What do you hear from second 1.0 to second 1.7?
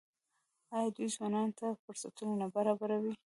ځوانانو ته